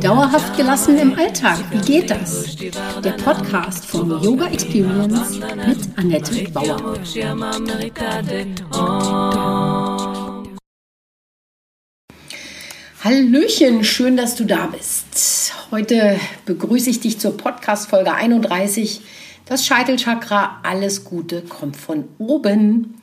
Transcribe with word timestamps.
Dauerhaft 0.00 0.56
gelassen 0.56 0.96
im 0.96 1.12
Alltag, 1.14 1.58
wie 1.70 1.80
geht 1.80 2.10
das? 2.10 2.56
Der 3.04 3.12
Podcast 3.22 3.84
von 3.84 4.08
Yoga 4.22 4.46
Experience 4.46 5.38
mit 5.38 5.98
Annette 5.98 6.50
Bauer. 6.52 7.02
Hallöchen, 13.04 13.84
schön, 13.84 14.16
dass 14.16 14.36
du 14.36 14.46
da 14.46 14.68
bist. 14.68 15.52
Heute 15.70 16.18
begrüße 16.46 16.88
ich 16.88 17.00
dich 17.00 17.20
zur 17.20 17.36
Podcast 17.36 17.90
Folge 17.90 18.14
31. 18.14 19.02
Das 19.44 19.66
Scheitelchakra, 19.66 20.60
alles 20.62 21.04
Gute 21.04 21.42
kommt 21.42 21.76
von 21.76 22.08
oben. 22.16 23.02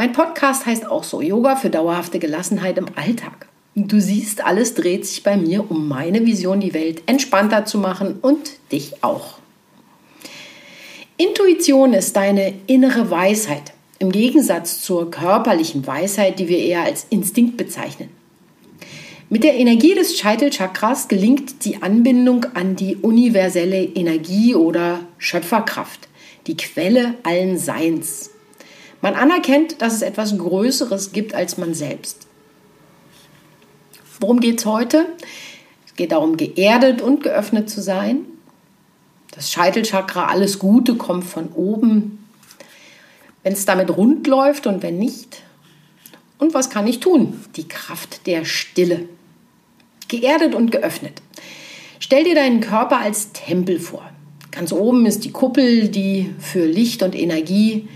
Mein 0.00 0.12
Podcast 0.12 0.64
heißt 0.64 0.86
auch 0.86 1.04
so 1.04 1.20
Yoga 1.20 1.56
für 1.56 1.68
dauerhafte 1.68 2.18
Gelassenheit 2.18 2.78
im 2.78 2.86
Alltag. 2.96 3.48
Du 3.74 4.00
siehst, 4.00 4.42
alles 4.42 4.72
dreht 4.72 5.04
sich 5.04 5.22
bei 5.22 5.36
mir 5.36 5.70
um 5.70 5.88
meine 5.88 6.24
Vision, 6.24 6.60
die 6.60 6.72
Welt 6.72 7.02
entspannter 7.04 7.66
zu 7.66 7.76
machen 7.76 8.16
und 8.22 8.52
dich 8.72 9.04
auch. 9.04 9.34
Intuition 11.18 11.92
ist 11.92 12.16
deine 12.16 12.54
innere 12.66 13.10
Weisheit, 13.10 13.74
im 13.98 14.10
Gegensatz 14.10 14.80
zur 14.80 15.10
körperlichen 15.10 15.86
Weisheit, 15.86 16.38
die 16.38 16.48
wir 16.48 16.60
eher 16.60 16.84
als 16.84 17.06
Instinkt 17.10 17.58
bezeichnen. 17.58 18.08
Mit 19.28 19.44
der 19.44 19.56
Energie 19.56 19.94
des 19.94 20.18
Scheitelchakras 20.18 21.08
gelingt 21.08 21.66
die 21.66 21.82
Anbindung 21.82 22.46
an 22.54 22.74
die 22.74 22.96
universelle 22.96 23.84
Energie 23.84 24.54
oder 24.54 25.00
Schöpferkraft, 25.18 26.08
die 26.46 26.56
Quelle 26.56 27.16
allen 27.22 27.58
Seins. 27.58 28.30
Man 29.02 29.14
anerkennt, 29.14 29.80
dass 29.80 29.94
es 29.94 30.02
etwas 30.02 30.36
Größeres 30.36 31.12
gibt 31.12 31.34
als 31.34 31.56
man 31.56 31.74
selbst. 31.74 32.26
Worum 34.20 34.40
geht 34.40 34.60
es 34.60 34.66
heute? 34.66 35.06
Es 35.86 35.94
geht 35.94 36.12
darum, 36.12 36.36
geerdet 36.36 37.00
und 37.00 37.22
geöffnet 37.22 37.70
zu 37.70 37.80
sein. 37.80 38.26
Das 39.30 39.50
Scheitelchakra, 39.50 40.26
alles 40.26 40.58
Gute 40.58 40.96
kommt 40.96 41.24
von 41.24 41.48
oben. 41.52 42.26
Wenn 43.42 43.54
es 43.54 43.64
damit 43.64 43.96
rund 43.96 44.26
läuft 44.26 44.66
und 44.66 44.82
wenn 44.82 44.98
nicht. 44.98 45.42
Und 46.38 46.52
was 46.52 46.68
kann 46.68 46.86
ich 46.86 47.00
tun? 47.00 47.40
Die 47.56 47.68
Kraft 47.68 48.26
der 48.26 48.44
Stille. 48.44 49.08
Geerdet 50.08 50.54
und 50.54 50.72
geöffnet. 50.72 51.22
Stell 52.00 52.24
dir 52.24 52.34
deinen 52.34 52.60
Körper 52.60 52.98
als 52.98 53.32
Tempel 53.32 53.78
vor. 53.78 54.10
Ganz 54.50 54.72
oben 54.72 55.06
ist 55.06 55.24
die 55.24 55.30
Kuppel, 55.30 55.88
die 55.88 56.34
für 56.38 56.66
Licht 56.66 57.02
und 57.02 57.14
Energie 57.14 57.88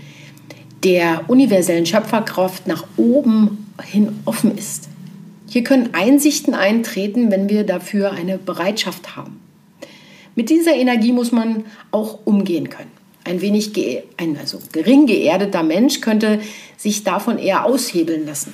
der 0.85 1.25
universellen 1.27 1.85
Schöpferkraft 1.85 2.67
nach 2.67 2.85
oben 2.95 3.73
hin 3.83 4.19
offen 4.25 4.55
ist. 4.55 4.87
Hier 5.49 5.63
können 5.63 5.89
Einsichten 5.93 6.53
eintreten, 6.53 7.31
wenn 7.31 7.49
wir 7.49 7.65
dafür 7.65 8.11
eine 8.11 8.37
Bereitschaft 8.37 9.15
haben. 9.15 9.41
Mit 10.35 10.49
dieser 10.49 10.75
Energie 10.75 11.11
muss 11.11 11.31
man 11.31 11.65
auch 11.91 12.19
umgehen 12.25 12.69
können. 12.69 12.91
Ein 13.23 13.41
wenig 13.41 13.71
ein 14.17 14.37
also 14.37 14.59
gering 14.71 15.07
geerdeter 15.07 15.63
Mensch 15.63 16.01
könnte 16.01 16.39
sich 16.77 17.03
davon 17.03 17.39
eher 17.39 17.65
aushebeln 17.65 18.27
lassen. 18.27 18.53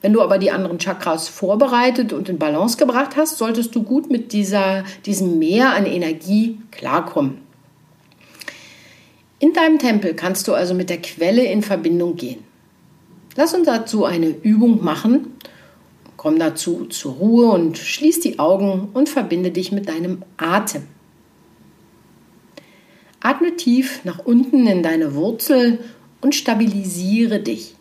Wenn 0.00 0.14
du 0.14 0.22
aber 0.22 0.38
die 0.38 0.50
anderen 0.50 0.78
Chakras 0.78 1.28
vorbereitet 1.28 2.12
und 2.12 2.28
in 2.28 2.38
Balance 2.38 2.78
gebracht 2.78 3.16
hast, 3.16 3.36
solltest 3.36 3.74
du 3.74 3.82
gut 3.82 4.10
mit 4.10 4.32
dieser, 4.32 4.84
diesem 5.04 5.38
Meer 5.38 5.74
an 5.74 5.86
Energie 5.86 6.58
klarkommen. 6.70 7.43
In 9.44 9.52
deinem 9.52 9.78
Tempel 9.78 10.14
kannst 10.14 10.48
du 10.48 10.54
also 10.54 10.72
mit 10.72 10.88
der 10.88 11.02
Quelle 11.02 11.44
in 11.44 11.62
Verbindung 11.62 12.16
gehen. 12.16 12.42
Lass 13.36 13.52
uns 13.52 13.66
dazu 13.66 14.06
eine 14.06 14.28
Übung 14.28 14.82
machen. 14.82 15.34
Komm 16.16 16.38
dazu 16.38 16.86
zur 16.86 17.12
Ruhe 17.12 17.48
und 17.48 17.76
schließ 17.76 18.20
die 18.20 18.38
Augen 18.38 18.88
und 18.94 19.10
verbinde 19.10 19.50
dich 19.50 19.70
mit 19.70 19.86
deinem 19.86 20.22
Atem. 20.38 20.84
Atme 23.20 23.54
tief 23.54 24.02
nach 24.06 24.20
unten 24.20 24.66
in 24.66 24.82
deine 24.82 25.14
Wurzel 25.14 25.78
und 26.22 26.34
stabilisiere 26.34 27.40
dich. 27.40 27.74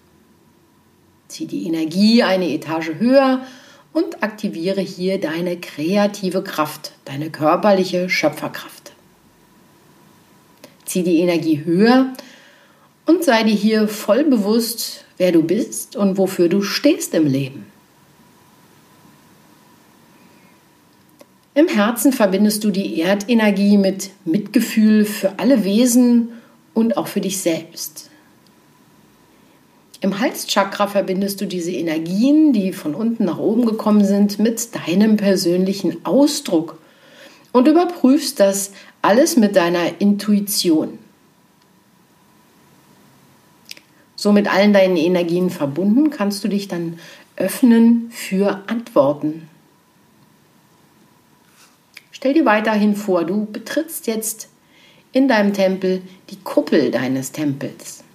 Zieh 1.30 1.46
die 1.46 1.66
Energie 1.66 2.24
eine 2.24 2.50
Etage 2.50 2.96
höher 3.00 3.46
und 3.94 4.22
aktiviere 4.22 4.82
hier 4.82 5.18
deine 5.18 5.56
kreative 5.56 6.44
Kraft, 6.44 6.92
deine 7.06 7.30
körperliche 7.30 8.10
Schöpferkraft. 8.10 8.83
Zieh 10.86 11.04
die 11.04 11.20
Energie 11.20 11.64
höher 11.64 12.14
und 13.06 13.24
sei 13.24 13.44
dir 13.44 13.56
hier 13.56 13.88
voll 13.88 14.24
bewusst, 14.24 15.06
wer 15.18 15.32
du 15.32 15.44
bist 15.44 15.96
und 15.96 16.18
wofür 16.18 16.50
du 16.50 16.62
stehst 16.62 17.14
im 17.14 17.28
Leben. 17.28 17.66
Im 21.56 21.68
Herzen 21.68 22.14
verbindest 22.14 22.64
du 22.64 22.72
die 22.72 23.00
Erdenergie 23.00 23.78
mit 23.78 24.10
Mitgefühl 24.26 25.06
für 25.06 25.38
alle 25.38 25.64
Wesen 25.64 26.30
und 26.74 26.98
auch 26.98 27.08
für 27.08 27.22
dich 27.22 27.40
selbst. 27.40 28.10
Im 30.02 30.20
Halschakra 30.20 30.88
verbindest 30.88 31.40
du 31.40 31.46
diese 31.46 31.72
Energien, 31.72 32.52
die 32.52 32.74
von 32.74 32.96
unten 32.96 33.24
nach 33.24 33.38
oben 33.38 33.66
gekommen 33.66 34.04
sind, 34.04 34.40
mit 34.40 34.70
deinem 34.76 35.16
persönlichen 35.16 36.04
Ausdruck 36.06 36.80
und 37.54 37.68
überprüfst 37.68 38.40
das 38.40 38.72
alles 39.04 39.36
mit 39.36 39.56
deiner 39.56 40.02
Intuition. 40.02 40.98
So 44.16 44.32
mit 44.32 44.48
allen 44.48 44.74
deinen 44.74 44.96
Energien 44.96 45.50
verbunden 45.50 46.10
kannst 46.10 46.44
du 46.44 46.48
dich 46.48 46.70
dann 46.70 46.98
öffnen 47.36 48.10
für 48.12 48.64
Antworten. 48.68 49.50
Stell 52.12 52.34
dir 52.34 52.46
weiterhin 52.46 52.96
vor, 52.96 53.26
du 53.26 53.46
betrittst 53.46 54.08
jetzt 54.08 54.48
in 55.12 55.28
deinem 55.28 55.54
Tempel 55.54 56.02
die 56.30 56.38
Kuppel 56.38 56.90
deines 56.90 57.34
Tempels. 57.34 58.06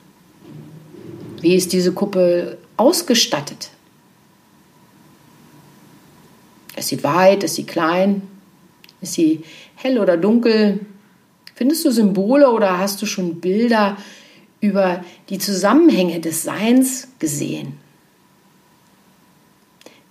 Wie 1.43 1.55
ist 1.55 1.75
diese 1.75 1.93
Kuppel 1.93 2.57
ausgestattet? 2.79 3.71
Ist 6.75 6.89
sie 6.89 7.05
weit, 7.05 7.45
ist 7.45 7.57
sie 7.57 7.67
klein, 7.67 8.23
ist 9.01 9.15
sie 9.15 9.43
hell 9.77 9.99
oder 9.99 10.17
dunkel? 10.17 10.81
Findest 11.55 11.85
du 11.85 11.91
Symbole 11.91 12.51
oder 12.51 12.79
hast 12.79 13.01
du 13.03 13.07
schon 13.07 13.41
Bilder 13.41 13.97
über 14.61 15.05
die 15.29 15.39
Zusammenhänge 15.39 16.21
des 16.21 16.43
Seins 16.43 17.09
gesehen? 17.19 17.75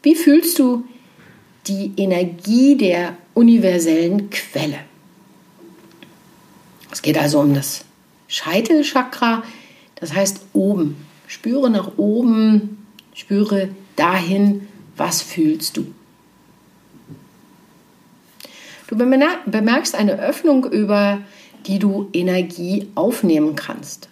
Wie 0.04 0.16
fühlst 0.16 0.60
du 0.60 0.86
die 1.68 1.92
Energie 1.98 2.78
der 2.78 3.18
universellen 3.34 4.30
Quelle? 4.30 4.80
Es 6.92 7.02
geht 7.02 7.18
also 7.18 7.40
um 7.40 7.54
das 7.54 7.84
Scheitelchakra, 8.28 9.44
das 9.96 10.14
heißt 10.14 10.48
oben. 10.54 10.96
Spüre 11.28 11.70
nach 11.70 11.98
oben, 11.98 12.86
spüre 13.14 13.70
dahin, 13.96 14.68
was 14.96 15.22
fühlst 15.22 15.76
du. 15.78 15.94
Du 18.88 18.96
bemerkst 18.96 19.96
eine 19.96 20.20
Öffnung, 20.20 20.66
über 20.66 21.20
die 21.66 21.80
du 21.80 22.10
Energie 22.14 22.88
aufnehmen 22.96 23.56
kannst. 23.56 24.10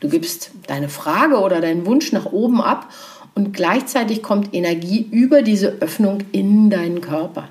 Du 0.00 0.08
gibst 0.08 0.50
deine 0.66 0.88
Frage 0.88 1.38
oder 1.40 1.60
deinen 1.60 1.86
Wunsch 1.86 2.12
nach 2.12 2.26
oben 2.26 2.60
ab 2.60 2.92
und 3.34 3.52
gleichzeitig 3.52 4.22
kommt 4.22 4.54
Energie 4.54 5.08
über 5.10 5.42
diese 5.42 5.68
Öffnung 5.80 6.18
in 6.32 6.70
deinen 6.70 7.00
Körper. 7.00 7.48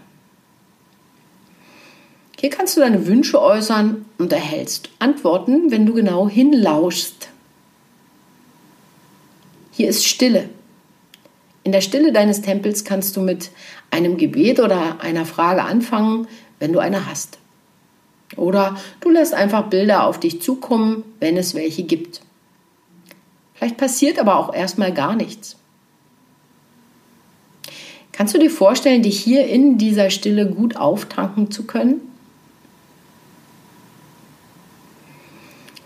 Hier 2.40 2.52
kannst 2.52 2.78
du 2.78 2.82
deine 2.82 3.08
Wünsche 3.08 3.42
äußern 3.42 4.06
und 4.20 4.32
erhältst 4.32 4.90
Antworten, 5.00 5.72
wenn 5.72 5.88
du 5.88 5.94
genau 5.94 6.30
hinlauschst. 6.30 7.30
Hier 9.72 9.90
ist 9.90 10.06
Stille. 10.06 10.50
In 11.68 11.74
der 11.74 11.82
Stille 11.82 12.14
deines 12.14 12.42
Tempels 12.42 12.86
kannst 12.86 13.18
du 13.18 13.20
mit 13.20 13.52
einem 13.92 14.16
Gebet 14.16 14.62
oder 14.62 15.02
einer 15.02 15.26
Frage 15.26 15.64
anfangen, 15.64 16.26
wenn 16.60 16.72
du 16.72 16.80
eine 16.80 17.08
hast. 17.08 17.40
Oder 18.38 18.78
du 19.02 19.10
lässt 19.10 19.34
einfach 19.34 19.64
Bilder 19.64 20.08
auf 20.08 20.18
dich 20.18 20.42
zukommen, 20.42 21.04
wenn 21.20 21.36
es 21.36 21.56
welche 21.56 21.84
gibt. 21.84 22.22
Vielleicht 23.54 23.76
passiert 23.76 24.18
aber 24.18 24.38
auch 24.38 24.54
erstmal 24.54 24.94
gar 24.94 25.18
nichts. 25.18 25.58
Kannst 28.14 28.34
du 28.34 28.40
dir 28.40 28.50
vorstellen, 28.50 29.04
dich 29.04 29.20
hier 29.20 29.46
in 29.46 29.78
dieser 29.78 30.10
Stille 30.10 30.50
gut 30.50 30.78
auftanken 30.78 31.52
zu 31.52 31.68
können? 31.68 32.00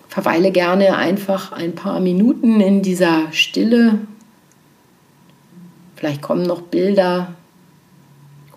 Verweile 0.09 0.51
gerne 0.51 0.95
einfach 0.95 1.51
ein 1.51 1.73
paar 1.73 1.99
Minuten 1.99 2.61
in 2.61 2.83
dieser 2.83 3.31
Stille. 3.31 4.01
Vielleicht 6.01 6.23
kommen 6.23 6.41
noch 6.41 6.63
Bilder 6.63 7.35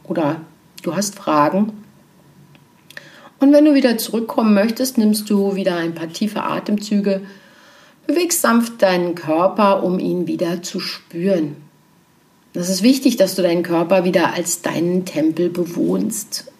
oder 0.05 0.41
du 0.83 0.97
hast 0.97 1.15
Fragen. 1.15 1.75
Und 3.39 3.53
wenn 3.53 3.67
du 3.67 3.75
wieder 3.75 3.99
zurückkommen 3.99 4.55
möchtest, 4.55 4.97
nimmst 4.97 5.29
du 5.29 5.55
wieder 5.55 5.77
ein 5.77 5.95
paar 5.95 6.09
tiefe 6.09 6.43
Atemzüge, 6.43 7.21
bewegst 8.07 8.41
sanft 8.41 8.81
deinen 8.81 9.15
Körper, 9.15 9.83
um 9.83 9.99
ihn 9.99 10.27
wieder 10.27 10.63
zu 10.63 10.81
spüren. 10.81 11.57
Das 12.55 12.71
ist 12.71 12.83
wichtig, 12.83 13.19
dass 13.19 13.35
du 13.35 13.43
deinen 13.43 13.63
Körper 13.63 14.05
wieder 14.05 14.33
als 14.33 14.63
deinen 14.63 15.05
Tempel 15.05 15.51
bewohnst. 15.51 16.51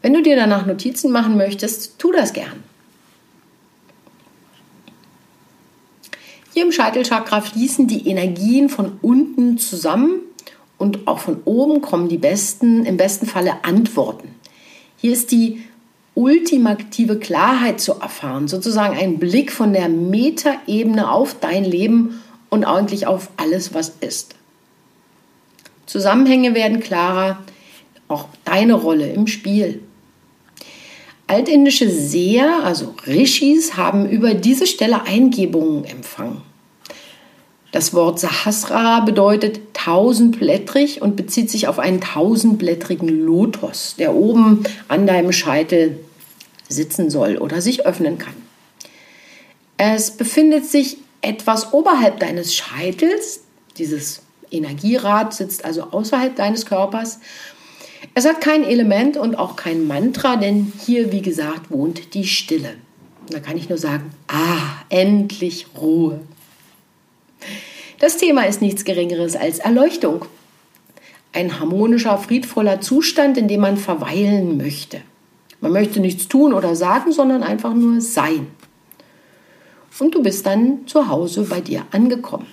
Wenn 0.00 0.14
du 0.14 0.22
dir 0.22 0.36
danach 0.36 0.64
Notizen 0.64 1.12
machen 1.12 1.36
möchtest, 1.36 1.98
tu 1.98 2.10
das 2.10 2.32
gern. 2.32 2.64
Hier 6.56 6.64
im 6.64 6.72
Scheitelchakra 6.72 7.42
fließen 7.42 7.86
die 7.86 8.08
Energien 8.08 8.70
von 8.70 8.92
unten 9.02 9.58
zusammen 9.58 10.20
und 10.78 11.06
auch 11.06 11.18
von 11.18 11.42
oben 11.44 11.82
kommen 11.82 12.08
die 12.08 12.16
besten, 12.16 12.86
im 12.86 12.96
besten 12.96 13.26
Falle 13.26 13.62
Antworten. 13.62 14.34
Hier 14.96 15.12
ist 15.12 15.32
die 15.32 15.60
ultimative 16.14 17.18
Klarheit 17.18 17.78
zu 17.78 18.00
erfahren, 18.00 18.48
sozusagen 18.48 18.96
ein 18.96 19.18
Blick 19.18 19.52
von 19.52 19.74
der 19.74 19.90
Metaebene 19.90 21.10
auf 21.10 21.38
dein 21.38 21.62
Leben 21.62 22.22
und 22.48 22.64
eigentlich 22.64 23.06
auf 23.06 23.28
alles, 23.36 23.74
was 23.74 23.90
ist. 24.00 24.34
Zusammenhänge 25.84 26.54
werden 26.54 26.80
klarer, 26.80 27.42
auch 28.08 28.28
deine 28.46 28.72
Rolle 28.72 29.12
im 29.12 29.26
Spiel. 29.26 29.82
Altindische 31.28 31.90
Seher, 31.90 32.62
also 32.62 32.94
Rishis, 33.06 33.76
haben 33.76 34.08
über 34.08 34.34
diese 34.34 34.66
Stelle 34.66 35.02
Eingebungen 35.02 35.84
empfangen. 35.84 36.42
Das 37.72 37.92
Wort 37.92 38.20
Sahasra 38.20 39.00
bedeutet 39.00 39.74
tausendblättrig 39.74 41.02
und 41.02 41.16
bezieht 41.16 41.50
sich 41.50 41.68
auf 41.68 41.78
einen 41.78 42.00
tausendblättrigen 42.00 43.08
Lotus, 43.08 43.96
der 43.98 44.14
oben 44.14 44.62
an 44.88 45.06
deinem 45.06 45.32
Scheitel 45.32 45.98
sitzen 46.68 47.10
soll 47.10 47.36
oder 47.36 47.60
sich 47.60 47.84
öffnen 47.86 48.18
kann. 48.18 48.34
Es 49.76 50.12
befindet 50.12 50.64
sich 50.64 50.98
etwas 51.22 51.72
oberhalb 51.72 52.20
deines 52.20 52.54
Scheitels, 52.54 53.40
dieses 53.76 54.22
Energierad 54.50 55.34
sitzt 55.34 55.64
also 55.64 55.82
außerhalb 55.90 56.34
deines 56.36 56.66
Körpers. 56.66 57.18
Es 58.14 58.26
hat 58.26 58.40
kein 58.40 58.64
Element 58.64 59.16
und 59.16 59.38
auch 59.38 59.56
kein 59.56 59.86
Mantra, 59.86 60.36
denn 60.36 60.72
hier, 60.84 61.12
wie 61.12 61.22
gesagt, 61.22 61.70
wohnt 61.70 62.14
die 62.14 62.26
Stille. 62.26 62.74
Da 63.28 63.40
kann 63.40 63.56
ich 63.56 63.68
nur 63.68 63.78
sagen, 63.78 64.10
ah, 64.28 64.84
endlich 64.88 65.66
Ruhe. 65.80 66.20
Das 67.98 68.18
Thema 68.18 68.42
ist 68.42 68.62
nichts 68.62 68.84
Geringeres 68.84 69.36
als 69.36 69.58
Erleuchtung. 69.58 70.26
Ein 71.32 71.58
harmonischer, 71.58 72.18
friedvoller 72.18 72.80
Zustand, 72.80 73.36
in 73.36 73.48
dem 73.48 73.60
man 73.60 73.76
verweilen 73.76 74.56
möchte. 74.56 75.00
Man 75.60 75.72
möchte 75.72 76.00
nichts 76.00 76.28
tun 76.28 76.52
oder 76.52 76.76
sagen, 76.76 77.12
sondern 77.12 77.42
einfach 77.42 77.74
nur 77.74 78.00
sein. 78.00 78.46
Und 79.98 80.14
du 80.14 80.22
bist 80.22 80.44
dann 80.44 80.86
zu 80.86 81.08
Hause 81.08 81.42
bei 81.44 81.60
dir 81.60 81.86
angekommen. 81.90 82.46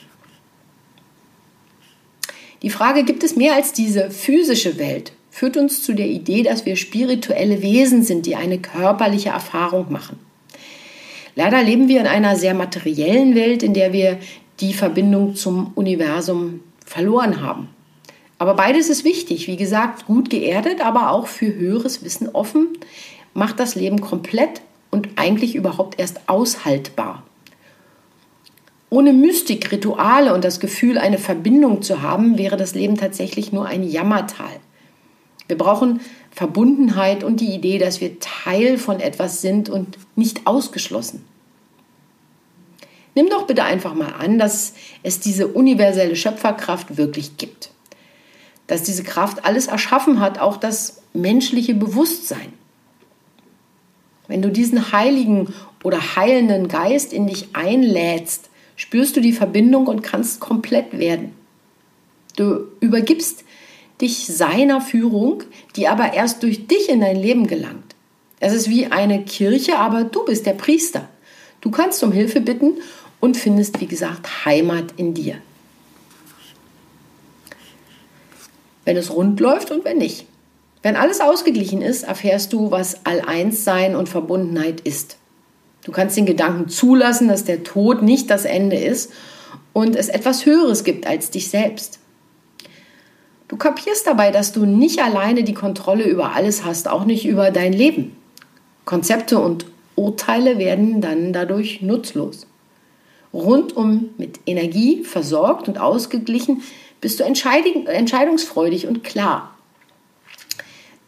Die 2.62 2.70
Frage, 2.70 3.04
gibt 3.04 3.24
es 3.24 3.36
mehr 3.36 3.56
als 3.56 3.74
diese 3.74 4.10
physische 4.10 4.78
Welt, 4.78 5.12
führt 5.34 5.58
uns 5.58 5.82
zu 5.82 5.96
der 5.96 6.06
Idee, 6.06 6.44
dass 6.44 6.68
wir 6.68 6.76
spirituelle 6.76 7.64
Wesen 7.64 8.04
sind, 8.04 8.28
die 8.28 8.36
eine 8.36 8.60
körperliche 8.60 9.30
Erfahrung 9.30 9.92
machen. 9.92 10.20
Leider 11.36 11.64
leben 11.64 11.88
wir 11.88 12.02
in 12.02 12.06
einer 12.06 12.36
sehr 12.36 12.54
materiellen 12.54 13.34
Welt, 13.34 13.64
in 13.64 13.74
der 13.74 13.94
wir 13.94 14.20
die 14.60 14.76
Verbindung 14.76 15.34
zum 15.36 15.72
Universum 15.74 16.60
verloren 16.86 17.42
haben. 17.42 17.70
Aber 18.38 18.54
beides 18.54 18.90
ist 18.90 19.06
wichtig. 19.06 19.48
Wie 19.48 19.58
gesagt, 19.58 20.06
gut 20.06 20.30
geerdet, 20.30 20.86
aber 20.86 21.10
auch 21.10 21.26
für 21.26 21.52
höheres 21.52 22.04
Wissen 22.04 22.30
offen, 22.30 22.68
macht 23.34 23.60
das 23.60 23.74
Leben 23.74 24.02
komplett 24.02 24.62
und 24.92 25.10
eigentlich 25.16 25.56
überhaupt 25.56 26.00
erst 26.00 26.30
aushaltbar. 26.30 27.24
Ohne 28.92 29.14
Mystik, 29.14 29.72
Rituale 29.72 30.36
und 30.36 30.44
das 30.44 30.60
Gefühl, 30.60 31.00
eine 31.00 31.18
Verbindung 31.18 31.82
zu 31.82 32.04
haben, 32.04 32.38
wäre 32.38 32.56
das 32.56 32.76
Leben 32.76 32.98
tatsächlich 32.98 33.52
nur 33.52 33.66
ein 33.66 33.82
Jammertal. 33.82 34.60
Wir 35.48 35.58
brauchen 35.58 36.00
Verbundenheit 36.32 37.24
und 37.24 37.40
die 37.40 37.54
Idee, 37.54 37.78
dass 37.78 38.02
wir 38.02 38.20
Teil 38.20 38.78
von 38.78 39.00
etwas 39.00 39.42
sind 39.42 39.70
und 39.70 39.98
nicht 40.16 40.48
ausgeschlossen. 40.48 41.26
Nimm 43.16 43.30
doch 43.30 43.46
bitte 43.46 43.64
einfach 43.64 43.94
mal 43.94 44.14
an, 44.14 44.40
dass 44.40 44.74
es 45.04 45.20
diese 45.20 45.48
universelle 45.48 46.16
Schöpferkraft 46.16 46.98
wirklich 46.98 47.38
gibt. 47.38 47.70
Dass 48.68 48.84
diese 48.84 49.04
Kraft 49.04 49.46
alles 49.46 49.68
erschaffen 49.68 50.20
hat, 50.20 50.40
auch 50.40 50.58
das 50.58 51.04
menschliche 51.14 51.76
Bewusstsein. 51.76 52.54
Wenn 54.28 54.42
du 54.42 54.50
diesen 54.50 54.92
heiligen 54.92 55.54
oder 55.84 56.16
heilenden 56.16 56.68
Geist 56.70 57.14
in 57.14 57.28
dich 57.28 57.50
einlädst, 57.54 58.50
spürst 58.76 59.16
du 59.16 59.22
die 59.22 59.34
Verbindung 59.34 59.88
und 59.88 60.02
kannst 60.02 60.40
komplett 60.40 60.98
werden. 60.98 61.34
Du 62.36 62.68
übergibst 62.80 63.44
dich 64.04 64.28
seiner 64.28 64.82
Führung, 64.82 65.44
die 65.76 65.88
aber 65.88 66.14
erst 66.14 66.44
durch 66.44 66.68
dich 66.68 66.90
in 66.90 67.02
dein 67.02 67.16
Leben 67.16 67.48
gelangt. 67.48 67.96
Es 68.40 68.54
ist 68.54 68.70
wie 68.70 68.88
eine 68.88 69.24
Kirche, 69.24 69.78
aber 69.78 70.04
du 70.04 70.26
bist 70.26 70.46
der 70.46 70.54
Priester. 70.54 71.10
Du 71.62 71.72
kannst 71.72 72.04
um 72.04 72.12
Hilfe 72.12 72.42
bitten 72.42 72.74
und 73.22 73.38
findest, 73.38 73.80
wie 73.80 73.88
gesagt, 73.88 74.46
Heimat 74.46 74.94
in 74.98 75.14
dir. 75.14 75.38
Wenn 78.84 78.98
es 78.98 79.12
rund 79.12 79.40
läuft 79.40 79.72
und 79.72 79.86
wenn 79.86 79.98
nicht. 79.98 80.26
Wenn 80.82 80.98
alles 80.98 81.22
ausgeglichen 81.22 81.82
ist, 81.82 82.04
erfährst 82.04 82.52
du, 82.52 82.70
was 82.70 83.06
All-Eins-Sein 83.06 83.96
und 83.96 84.10
Verbundenheit 84.10 84.82
ist. 84.82 85.16
Du 85.86 85.94
kannst 85.94 86.18
den 86.18 86.26
Gedanken 86.26 86.68
zulassen, 86.68 87.30
dass 87.30 87.46
der 87.46 87.64
Tod 87.64 88.02
nicht 88.02 88.30
das 88.30 88.44
Ende 88.44 88.76
ist 88.76 89.14
und 89.72 89.96
es 89.96 90.10
etwas 90.10 90.46
Höheres 90.46 90.84
gibt 90.84 91.08
als 91.08 91.30
dich 91.30 91.50
selbst. 91.50 92.00
Du 93.54 93.60
kapierst 93.60 94.08
dabei, 94.08 94.32
dass 94.32 94.52
du 94.52 94.66
nicht 94.66 95.04
alleine 95.04 95.44
die 95.44 95.54
Kontrolle 95.54 96.06
über 96.06 96.34
alles 96.34 96.66
hast, 96.66 96.88
auch 96.88 97.06
nicht 97.06 97.24
über 97.24 97.52
dein 97.52 97.72
Leben. 97.72 98.16
Konzepte 98.84 99.38
und 99.38 99.68
Urteile 99.94 100.58
werden 100.58 101.02
dann 101.02 101.34
dadurch 101.34 101.84
nutzlos. 101.84 102.48
Rundum 103.32 104.10
mit 104.18 104.40
Energie 104.48 105.04
versorgt 105.04 105.68
und 105.68 105.78
ausgeglichen 105.78 106.64
bist 107.00 107.20
du 107.20 107.26
entscheidungsfreudig 107.26 108.88
und 108.88 109.04
klar. 109.04 109.56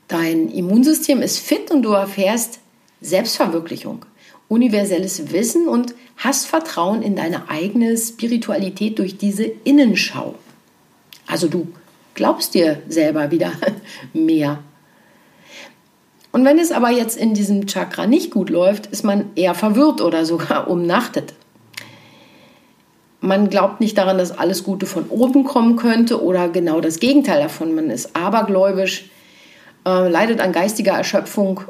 Dein 0.07 0.51
Immunsystem 0.51 1.23
ist 1.23 1.39
fit 1.39 1.71
und 1.71 1.81
du 1.81 1.93
erfährst 1.93 2.59
Selbstverwirklichung 3.01 4.05
universelles 4.49 5.31
Wissen 5.31 5.67
und 5.67 5.95
hast 6.17 6.45
Vertrauen 6.45 7.01
in 7.01 7.15
deine 7.15 7.49
eigene 7.49 7.97
Spiritualität 7.97 8.99
durch 8.99 9.17
diese 9.17 9.45
Innenschau. 9.45 10.35
Also 11.25 11.47
du 11.47 11.69
glaubst 12.15 12.53
dir 12.53 12.81
selber 12.87 13.29
wieder 13.29 13.51
mehr. 14.13 14.59
Und 16.31 16.43
wenn 16.43 16.59
es 16.59 16.71
aber 16.71 16.89
jetzt 16.89 17.15
in 17.15 17.33
diesem 17.33 17.65
Chakra 17.67 18.07
nicht 18.07 18.31
gut 18.31 18.49
läuft, 18.49 18.87
ist 18.87 19.03
man 19.03 19.29
eher 19.35 19.53
verwirrt 19.53 20.01
oder 20.01 20.25
sogar 20.25 20.67
umnachtet. 20.69 21.33
Man 23.21 23.49
glaubt 23.49 23.79
nicht 23.79 23.97
daran, 23.97 24.17
dass 24.17 24.37
alles 24.37 24.63
Gute 24.63 24.85
von 24.85 25.05
oben 25.09 25.45
kommen 25.45 25.77
könnte 25.77 26.21
oder 26.21 26.49
genau 26.49 26.81
das 26.81 26.99
Gegenteil 26.99 27.41
davon. 27.41 27.73
Man 27.73 27.89
ist 27.89 28.15
abergläubisch, 28.15 29.09
äh, 29.85 30.09
leidet 30.09 30.41
an 30.41 30.51
geistiger 30.51 30.91
Erschöpfung, 30.93 31.61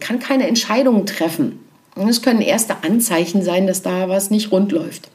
kann 0.00 0.18
keine 0.18 0.48
Entscheidungen 0.48 1.06
treffen 1.06 1.60
und 1.94 2.08
es 2.08 2.22
können 2.22 2.40
erste 2.40 2.82
Anzeichen 2.82 3.42
sein, 3.42 3.66
dass 3.66 3.82
da 3.82 4.08
was 4.08 4.30
nicht 4.30 4.52
rund 4.52 4.72
läuft. 4.72 5.08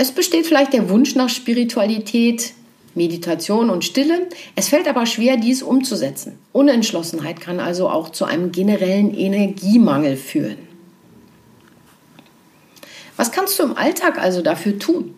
Es 0.00 0.12
besteht 0.12 0.46
vielleicht 0.46 0.72
der 0.72 0.88
Wunsch 0.88 1.16
nach 1.16 1.28
Spiritualität, 1.28 2.52
Meditation 2.94 3.68
und 3.68 3.84
Stille. 3.84 4.28
Es 4.54 4.68
fällt 4.68 4.86
aber 4.86 5.06
schwer, 5.06 5.36
dies 5.36 5.62
umzusetzen. 5.62 6.38
Unentschlossenheit 6.52 7.40
kann 7.40 7.58
also 7.58 7.88
auch 7.88 8.10
zu 8.10 8.24
einem 8.24 8.52
generellen 8.52 9.12
Energiemangel 9.12 10.16
führen. 10.16 10.58
Was 13.16 13.32
kannst 13.32 13.58
du 13.58 13.64
im 13.64 13.76
Alltag 13.76 14.18
also 14.18 14.40
dafür 14.40 14.78
tun? 14.78 15.14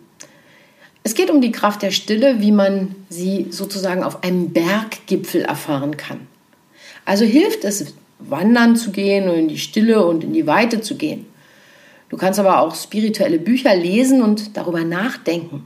Es 1.03 1.13
geht 1.13 1.29
um 1.29 1.41
die 1.41 1.51
Kraft 1.51 1.83
der 1.83 1.91
Stille, 1.91 2.41
wie 2.41 2.51
man 2.51 2.95
sie 3.09 3.47
sozusagen 3.51 4.03
auf 4.03 4.23
einem 4.23 4.49
Berggipfel 4.49 5.43
erfahren 5.43 5.97
kann. 5.97 6.27
Also 7.05 7.25
hilft 7.25 7.63
es 7.63 7.93
wandern 8.17 8.75
zu 8.75 8.91
gehen 8.91 9.29
und 9.29 9.35
in 9.35 9.47
die 9.47 9.57
Stille 9.57 10.05
und 10.05 10.23
in 10.23 10.33
die 10.33 10.47
Weite 10.47 10.81
zu 10.81 10.95
gehen. 10.95 11.25
Du 12.11 12.17
kannst 12.17 12.41
aber 12.41 12.59
auch 12.59 12.75
spirituelle 12.75 13.39
Bücher 13.39 13.73
lesen 13.73 14.21
und 14.21 14.57
darüber 14.57 14.83
nachdenken. 14.83 15.63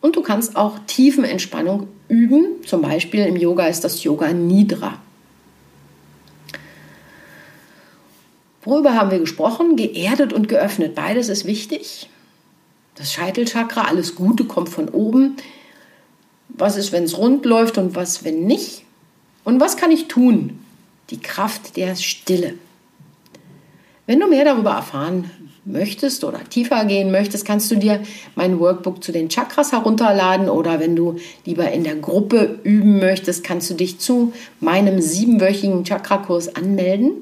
Und 0.00 0.14
du 0.14 0.22
kannst 0.22 0.54
auch 0.54 0.78
Tiefenentspannung 0.86 1.88
üben. 2.06 2.64
Zum 2.64 2.80
Beispiel 2.80 3.26
im 3.26 3.34
Yoga 3.34 3.66
ist 3.66 3.82
das 3.82 4.04
Yoga 4.04 4.32
Nidra. 4.32 4.98
Worüber 8.62 8.94
haben 8.94 9.10
wir 9.10 9.18
gesprochen? 9.18 9.74
Geerdet 9.74 10.32
und 10.32 10.48
geöffnet. 10.48 10.94
Beides 10.94 11.28
ist 11.28 11.46
wichtig. 11.46 12.08
Das 12.94 13.12
Scheitelchakra, 13.12 13.86
alles 13.88 14.14
Gute 14.14 14.44
kommt 14.44 14.68
von 14.68 14.88
oben. 14.88 15.34
Was 16.48 16.76
ist, 16.76 16.92
wenn 16.92 17.02
es 17.02 17.18
rund 17.18 17.44
läuft 17.44 17.76
und 17.76 17.96
was, 17.96 18.22
wenn 18.22 18.46
nicht? 18.46 18.84
Und 19.42 19.60
was 19.60 19.76
kann 19.76 19.90
ich 19.90 20.06
tun? 20.06 20.60
Die 21.10 21.18
Kraft 21.18 21.76
der 21.76 21.96
Stille. 21.96 22.54
Wenn 24.10 24.18
du 24.18 24.26
mehr 24.26 24.44
darüber 24.44 24.72
erfahren 24.72 25.30
möchtest 25.64 26.24
oder 26.24 26.40
tiefer 26.50 26.84
gehen 26.84 27.12
möchtest, 27.12 27.44
kannst 27.44 27.70
du 27.70 27.76
dir 27.76 28.02
mein 28.34 28.58
Workbook 28.58 29.04
zu 29.04 29.12
den 29.12 29.28
Chakras 29.28 29.70
herunterladen 29.70 30.48
oder 30.48 30.80
wenn 30.80 30.96
du 30.96 31.14
lieber 31.44 31.70
in 31.70 31.84
der 31.84 31.94
Gruppe 31.94 32.58
üben 32.64 32.98
möchtest, 32.98 33.44
kannst 33.44 33.70
du 33.70 33.74
dich 33.74 34.00
zu 34.00 34.32
meinem 34.58 35.00
siebenwöchigen 35.00 35.84
Chakrakurs 35.84 36.56
anmelden. 36.56 37.12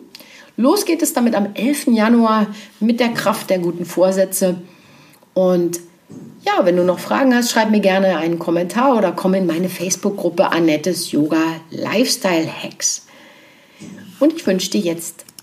Los 0.57 0.87
geht 0.87 1.03
es 1.03 1.13
damit 1.13 1.35
am 1.35 1.49
11. 1.53 1.89
Januar 1.89 2.47
mit 2.81 3.01
der 3.01 3.11
Kraft 3.11 3.51
der 3.51 3.59
guten 3.59 3.85
Vorsätze. 3.85 4.57
Und 5.35 5.81
ja, 6.47 6.65
wenn 6.65 6.79
du 6.79 6.85
noch 6.85 7.01
Fragen 7.01 7.35
hast, 7.35 7.51
schreib 7.51 7.71
mir 7.71 7.81
gerne 7.81 8.17
einen 8.17 8.39
Kommentar 8.39 8.97
oder 8.97 9.13
komm 9.13 9.35
in 9.35 9.47
meine 9.47 9.69
Facebook-Gruppe 9.69 10.53
Annettes 10.53 11.13
Yoga 11.13 11.43
Lifestyle 11.71 12.49
Hacks. 12.51 13.07
Und 14.21 14.33
ich 14.33 14.47
wünsche 14.47 14.71
dir 14.71 14.81
jetzt 14.81 15.27